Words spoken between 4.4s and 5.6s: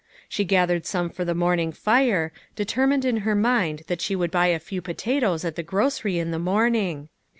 a few potatoes at